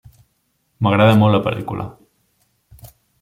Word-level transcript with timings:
M'agrada 0.87 1.19
molt 1.19 1.37
la 1.37 1.41
pel·lícula. 1.49 1.85